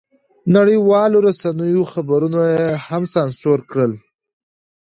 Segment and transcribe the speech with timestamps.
[0.55, 3.91] نړیوالو رسنیو خبرونه یې هم سانسور کړل.